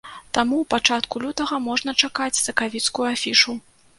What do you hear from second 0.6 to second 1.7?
ў пачатку лютага